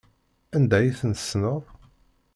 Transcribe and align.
Anda 0.55 0.75
ay 0.79 0.89
ten-tessneḍ? 0.99 1.63